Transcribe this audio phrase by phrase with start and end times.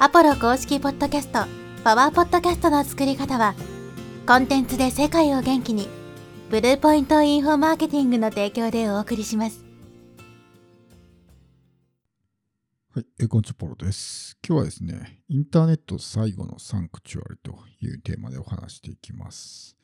[0.00, 1.44] アポロ公式ポッドキャスト、
[1.84, 3.54] パワーポッドキャストの作り方は、
[4.26, 5.88] コンテンツで世界を元気に、
[6.50, 9.64] ブルーポイントインフォマーケティングの提供でお送りします。
[12.92, 14.36] はい、えーこんにちは、ポロです。
[14.46, 19.76] 今日はですね、インターネット最後のサンクチュアリというテーマでお話していきます。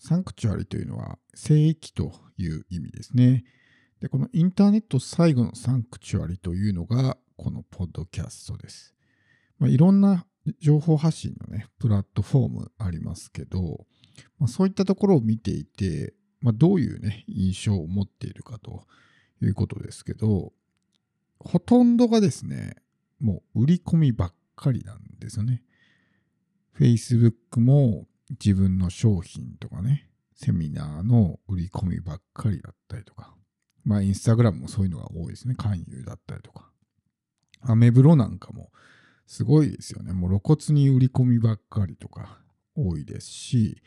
[0.00, 3.44] サンクチュアリというのは聖域という意味ですね。
[4.00, 8.92] で、このインターネット最後のサンクチュアリというのが、このポッドキャストです。
[9.62, 10.26] まあ、いろんな
[10.60, 13.86] 情報発信のね、プラットフォームありますけど、
[14.40, 18.82] まあ、そういったところを見ていて、まあ、どういうね、印象を持っているかと
[19.40, 20.52] いうことですけど、
[21.38, 22.74] ほとんどがですね、
[23.20, 25.62] もう売り込みばっかりなんですよね。
[26.76, 33.32] Facebook も自分の商品とかね、セミナーの売り込みばっかりだったりとか、
[33.84, 35.54] まあ Instagram もそういうのが多いですね。
[35.54, 36.68] 勧誘だったりとか。
[37.60, 38.72] アメブロなんかも
[39.32, 40.12] すごいですよね。
[40.12, 42.38] もう露骨に売り込みばっかりとか
[42.76, 43.82] 多いですし、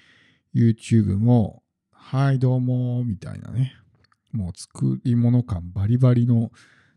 [0.55, 1.61] YouTube も、
[1.91, 3.75] はいどうも、みたいなね。
[4.31, 6.51] もう作り物感バリバリの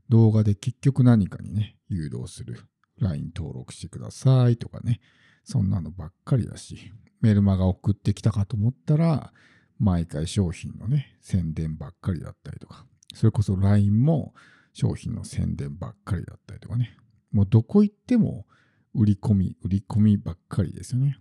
[0.09, 2.63] 動画で結局何かにね、誘導する。
[2.99, 5.03] LINE 登録してくださいとかね。
[5.45, 9.31] そんなのばっかりだし、メルマガ送ってきたかと思ったら、
[9.79, 14.33] 毎回商品のね、宣伝ばっかりだったりとか、それこそ LINE も
[14.73, 16.97] 商品の宣伝ばっかりだったりとかね。
[17.33, 18.47] もうどこ行っても
[18.95, 21.19] 売り込み、売り込みばっかりですよね。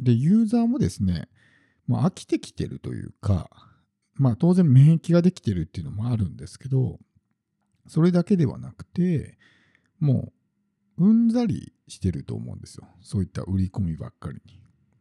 [0.00, 1.28] で、ユーザーもですね、
[1.86, 3.48] もう飽きてきてるというか、
[4.14, 6.98] まあ当然免疫ができてるっていうのもあるんですけど、
[7.86, 9.38] それだけではなくて、
[10.00, 10.32] も
[10.98, 12.86] ううんざりしてると思うんですよ。
[13.00, 14.60] そういった売り込みばっかりに。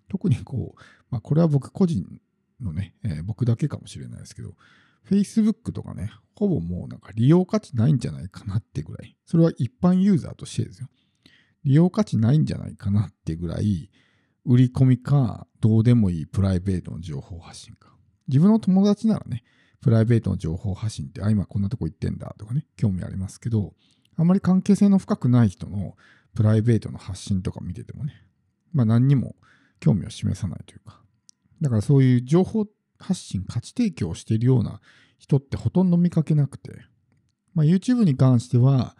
[0.09, 2.05] 特にこう、まあこれは僕個人
[2.61, 4.55] のね、えー僕だけかもしれないですけど、
[5.09, 9.15] Facebook とかね、ほぼもうなんか利用価値ないんじゃないかなってぐらい。
[9.25, 10.87] それは一般ユーザーとしてですよ。
[11.63, 13.89] 利用価値ないんじゃないかなってぐらい、
[14.45, 17.95] 売り込みか、どうでもいいプライベートの情報発信か。
[18.27, 19.43] 自分の友達ならね、
[19.81, 23.73] プライベートの情報発信って、あ、今こんなとこ行ってんだとかね、興味ありますけど、
[24.15, 25.95] あまり関係性の深くない人の
[26.35, 28.13] プライベートの発信とか見ててもね、
[28.73, 29.35] まあ何にも
[29.79, 31.01] 興味を示さないというか。
[31.61, 32.65] だからそういう情報
[33.03, 34.81] 発信、価値提供をしているような
[35.19, 36.71] 人ってほとんど見かけなくて、
[37.53, 38.95] まあ YouTube に関しては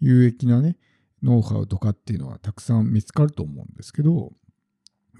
[0.00, 0.76] 有益なね、
[1.22, 4.32] ノウハウとかっていうのはたくさん見つかると思うんですけど、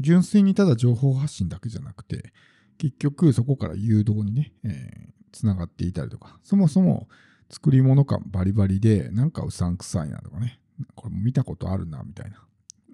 [0.01, 2.33] 純粋にただ情報発信だけじゃなくて、
[2.79, 7.09] 結局そこから誘導にね、えーつながっていたりとか、そもそも
[7.51, 10.61] 作り物感バリバリで、なんかうさんくさいなとかね、
[10.95, 12.43] これも見たことあるなみたいな、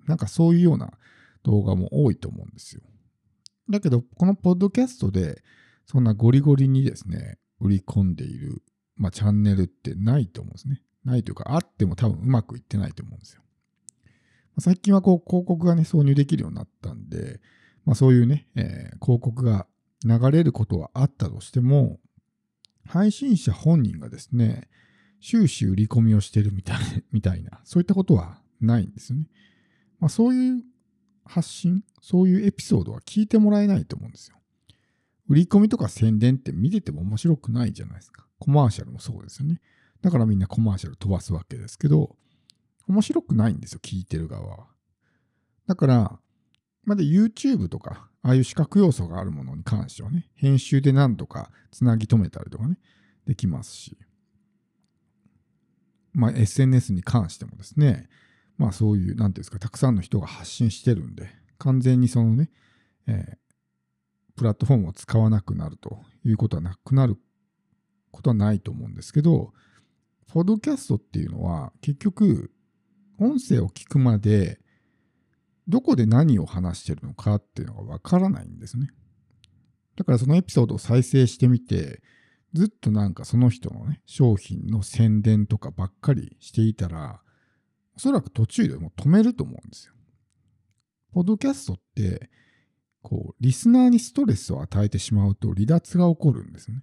[0.07, 0.93] なんかそういうような
[1.43, 2.83] 動画も多いと思うんですよ。
[3.69, 5.43] だけど、このポッドキャストで、
[5.87, 8.63] そんなゴリゴリにですね、売り込んでいる、
[8.97, 10.83] まあ、チャンネルってないと思うんですね。
[11.05, 13.43] ないというか、あっても多分うまくいってないと思うんですよ。
[13.43, 14.09] ま
[14.59, 17.41] あ最近はこう広告がね、挿入できるようになったんで、
[17.85, 19.67] まあ、そういうね、えー広告が
[20.05, 21.99] 流れることはあったとしても、
[22.87, 24.69] 配信者本人がですね、
[25.23, 26.79] 終始売り込みをしてるみたい
[27.13, 29.27] みたいな、そういったことはないんですよね。
[30.01, 30.63] まあ、そういう
[31.25, 34.37] 発信、そういうエピソードは聞いてもらえないと思うんですよ。
[35.29, 38.27] 売り込みとか宣伝って見てても面白くないじゃないですか。
[38.39, 39.61] コマーシャルもそうですよね。
[40.03, 42.17] だからみんなコマーシャル飛ばすわけですけど、
[42.87, 44.67] 面白くないんですよ、聞いてる側は。
[45.67, 46.21] だから、
[46.85, 52.79] まだ YouTube とか、ああいう視覚要素があるものに関してはね、編集で何とかつなぎ止めたりとかね、
[53.27, 53.97] できますし、
[56.13, 58.09] まあ SNS に関してもですね、
[58.57, 61.29] まあそういう、なんていうんですか、たくさんの人が発信してるんで、
[61.59, 62.51] 完全にそのね、
[63.07, 63.45] えー
[64.37, 67.17] プラットフォームを使わなくなるということはなくなる
[68.11, 69.53] ことはないと思うんですけど、
[70.29, 72.53] ポッドキャストっていうのは結局、
[73.19, 74.61] 音声を聞くまで、
[75.69, 78.89] どこで何を話してるのかっていうのがわからないんですね。
[79.97, 82.03] だからそのエピソードを再生してみて、
[82.53, 87.21] ずっとなんかその人のね、商品の宣伝とかばっかりしていたら、
[87.97, 89.95] おそらく途中でもう止めると思うんですよ。
[91.13, 92.31] ポッドキャストって、
[93.03, 96.83] こう、リスナーにストレスを与えてしまうと離脱が起こるんですね。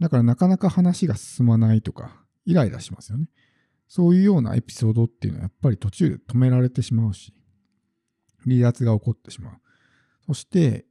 [0.00, 3.28] だからなかなか話が進まないとか、イライラしますよね。
[3.88, 7.34] そういうようなエピソードっていうのはやっぱり途中で止められてしまうし、
[8.44, 9.54] 離脱が起こってしまう。
[10.26, 10.86] そして、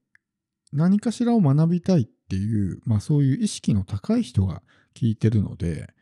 [0.72, 4.62] 何かしらを学びたいっていう、まあそういう意識の高い人が
[4.96, 5.94] 聞いてるので、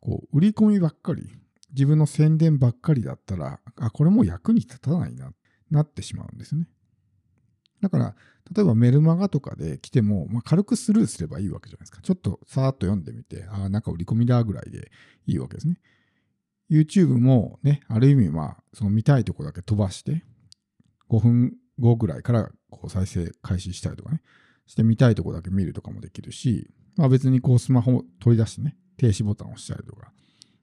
[0.00, 1.28] こう、売り込みばっかり、
[1.72, 5.32] 自分の宣伝ばっかりだったら、あ、これもう役に立たないな、
[5.70, 6.68] なってしまうんですね。
[7.80, 8.14] だから、
[8.54, 12.00] 例えばメルマガとかで来ても、まあ、軽くスルーすればいいわけじゃないですか。
[12.02, 14.90] ちょっとさーっと読んでみて、ああ、なんか売り込みだぐらいで
[15.26, 15.78] いいわけですね。
[16.70, 20.24] YouTube もね、ある意味まあ、その見たいとこだけ飛ばして、
[21.10, 24.22] 5分後ぐらいからこう再生開始したりとかね、
[24.66, 30.12] して見たいとこだけ見るとかもできるし、まあ別にこうスマホを取り出してね、停止ボタンを押したりとか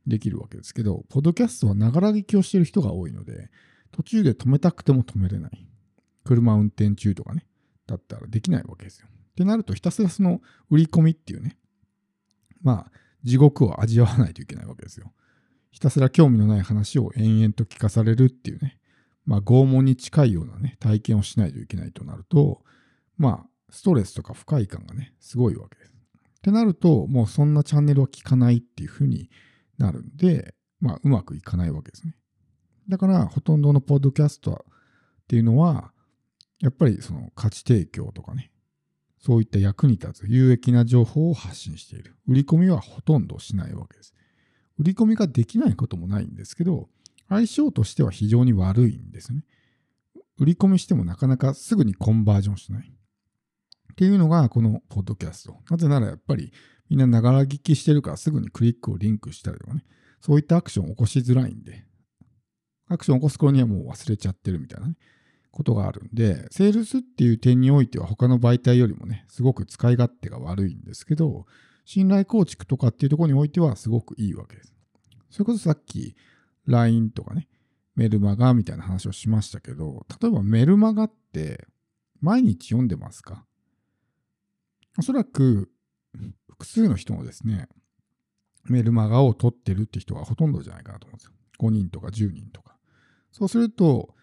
[0.08, 3.50] できるわけですけど、ポッドキャストはながら聞きをしている人が多いので、
[3.92, 5.68] 途中で止めたくても止めれない。
[6.24, 7.46] 車運転中とかね、
[7.88, 9.08] だったらできないわけですよ。
[9.10, 11.58] ってなると、ひたすらその売り込みっていうね、
[12.62, 12.92] まあ、
[13.24, 15.14] 地獄を味わわないといけないわけですよ。
[15.72, 18.80] ひたすら興味のない話を延々と聞かされるっていうね、
[19.26, 22.64] まあ、拷問に近いようなね、体験をしないといけないとなると、
[23.18, 25.92] まあ、ストレスとか不快感がね、すごいわけです。
[25.92, 29.30] ってなると、もうそんなチャンネルは聞かないっていうふうに
[29.80, 32.16] なるんで、まあ、うまくいかないわけですね。
[32.88, 35.92] だから、ほとんどのポッドキャストっていうのは、
[36.60, 38.52] やっぱりその価値提供とかね、
[39.20, 42.16] そういった役に立つ有益な情報を発信している。
[42.28, 44.14] 売り込みはほとんどしないわけです。
[44.78, 46.90] 売り込みができないこともないんですけど、
[47.28, 49.44] 相性としては非常に悪いんですね。
[50.38, 52.94] 売り込みしてもなかなかすぐにコンバージョンしない。
[53.92, 55.58] っていうのがこのポッドキャスト。
[55.70, 56.54] なぜならやっぱり
[56.90, 59.86] みんなながら聞きしてるからすぐにクリックをリンクしたりとかね、
[60.22, 61.86] そういったアクションを起こしづらいんで、
[62.88, 64.96] アクションを起こす頃にはもう忘れちゃってるみたいなね、
[65.52, 71.46] ことがあるんで、セールスっていう点においては他の媒体よりもね、すごく使い勝手が悪いんですけど、
[71.86, 74.74] 信頼構築とかっていうところにおいてはすごくいいわけです。
[75.30, 76.16] それこそさっき
[76.66, 77.48] LINE とかね、
[77.96, 81.68] メルマガみたいな話をしましたけど、例えばメルマガって
[82.22, 83.46] 毎日読んでますか？
[84.98, 85.72] おそらく
[86.50, 87.68] 複数の人もですね、
[88.66, 91.32] メルマガを取ってるって人がほとんどじゃないかなと思うんですよ。
[91.60, 92.78] 5人とか10人とか。
[93.32, 94.16] そうすると、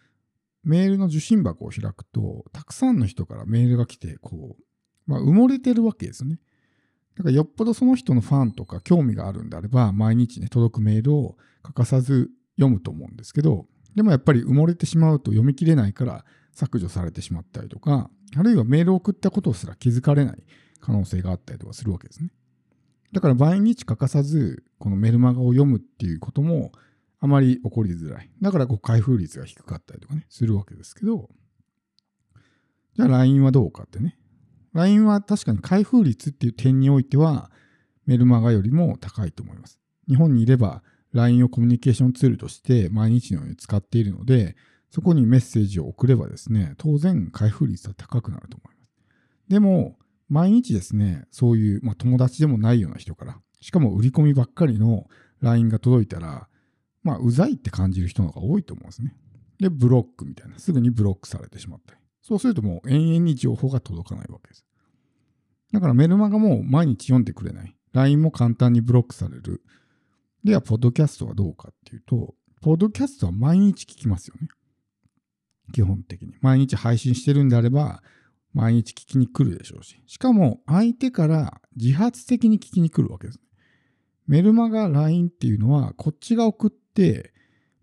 [0.62, 6.40] メールの受信箱を開くと、たくさんの人からメールが来て、こう、まあ、埋もれてるわけですね。
[7.16, 20.46] だからよっぽどその人のファンとか興味があるんであれば、毎日ね、届くメールを欠かさず読むと思うんですけど、でもやっぱり埋もれてしまうと読み切れないから削除されてしまったりとか、あるいはメールを送ったことすら気づかれない
[20.86, 22.30] 可能性があったりとかするわけですね。
[23.12, 26.70] だから毎日欠かさず、このメルマガを読むっていうことも、
[27.18, 28.30] あまり起こりづらい。
[28.40, 31.28] だからこう開封率が低かったりとかね、するわけですけど、
[32.94, 34.16] じゃあ LINE はどうかってね。
[34.74, 37.50] LINE は確かに開封率っていう点においては、
[38.04, 39.80] メルマガよりも高いと思います。
[40.08, 44.54] 日本にいれば LINE をコミュニケーションツールとして毎日のように使っているので、
[44.90, 48.92] そこにメッセージを送ればですね、当然開封率は高くなると思います。
[49.48, 55.06] でも、毎日ですね、そういう、まあ、友達でもないような人から、しかも売り込みばっかりの
[55.40, 56.48] LINE が届いたら、
[57.02, 59.16] まあ、うざいって感じる人の方が多いと思うんですね。
[59.58, 60.58] で、ブロックみたいな。
[60.58, 62.00] すぐにブロックされてしまったり。
[62.22, 64.66] そうするともう延々に情報が届かないわけです。
[65.72, 67.76] だからメルマガも毎日読んでくれない。
[67.92, 69.62] LINE も簡単にブロックされる。
[70.44, 74.48] では、ポッドキャストはどうかっていうと、ポッドキャストは毎日聞きますよね。
[75.72, 76.34] 基本的に。
[76.40, 78.02] 毎日配信してるんであれば、
[78.56, 80.02] 毎日聞きに来るでしょうし。
[80.06, 83.40] しかも、相手から自発的に聞きに来るわけです。
[84.26, 87.34] メルマガ、LINE っていうのは、こっちが送って、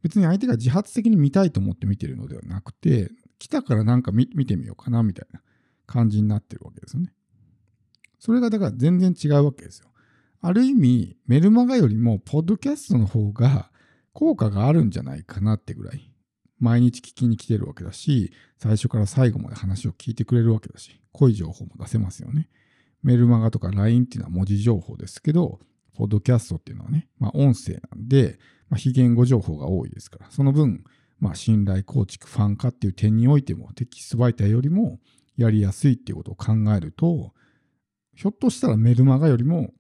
[0.01, 5.41] 別に相手が自発的に見たいと思って見てるのではなくて、来たからなんか見てみようかなみたいな
[5.85, 7.13] 感じになってるわけですよね。
[8.17, 9.89] それがだから全然違うわけですよ。
[10.41, 13.69] ある意味、メルマガよりも、ポッドキャストの方が
[14.11, 16.12] 効果があるんじゃないかなってぐらい。
[16.59, 22.49] 毎日聞きに来てるわけだし、最初から最後まで話を聞いてくれるわけだし、濃い情報も出せますよね。
[23.01, 25.59] メルマガとか LINE っていうのは文字情報ですけど、
[25.95, 30.83] ポッドキャストっていうのはね、まあ、音声なんで、まあ、非言語情報が多いですから、その分、
[31.19, 34.99] まあ、信頼構築、ファン化っていう点においても、テキスト媒体よりも
[35.37, 37.33] やりやすいっていうことを考えると、
[38.15, 39.71] ひょっとしたらメルマガよりも、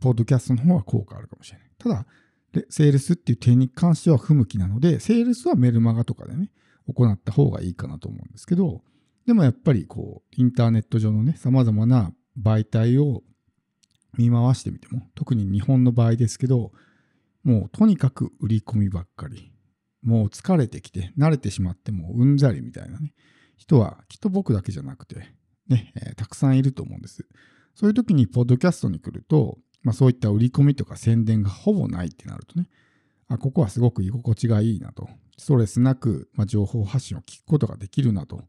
[0.00, 1.68] ポッドキャストの方が効果あるかもしれない。
[1.78, 2.06] ただ、
[2.52, 6.50] でセールスっていう点に関しては不向きなので、セールスはメルマガとかでね、
[6.86, 8.82] 行った方がいいかなと思うんですけど、
[9.26, 13.22] でもやっぱりこう、インターネット上のね、様々な媒体を
[14.16, 16.72] 見回してみても、特に日本の場合ですけど、
[17.44, 19.52] もうとにかく売り込みばっかり。
[20.02, 23.12] もう疲れてきて、慣れてしまってもううんざりみたいなね、
[23.56, 25.26] 人はきっと僕だけじゃなくて、
[25.68, 27.26] ね、えー、たくさんいると思うんです。
[27.74, 32.68] そういう時にポッドキャストに来ると、まあそういった売り込みとか宣伝がほぼないってなるとね、
[33.28, 35.08] あ、ここはすごく居心地がいいなと、
[35.38, 38.42] ストレスなく、まあ、情報発信を聞くことができるなと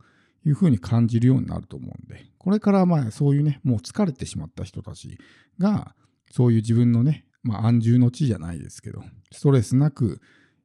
[0.46, 5.18] いうふうに感じるようになると思うんで、これからまあそういうね、もう疲れてしまった人たち
[5.60, 5.96] が、
[6.32, 10.20] そういう自分のね、まあ安住の地じゃないですけど、ストレスなく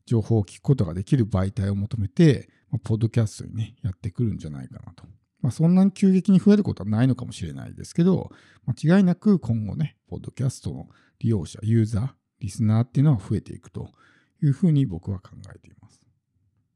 [0.07, 5.05] 情報を聞くことができる媒体を求めて、まあ、ポッドキャストにね、やってくるんじゃないかなと。
[5.43, 8.31] まあそんなに急激に増えることはないのかもしれないですけど、
[8.65, 12.09] 間違いなく今後ね、ポッドキャストの利用者、ユーザー、
[12.41, 13.91] リスナーっていうのは増えていくと
[14.43, 16.06] いうふうに僕は考えています。